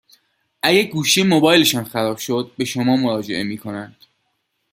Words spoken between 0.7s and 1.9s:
گوشی موبایلشان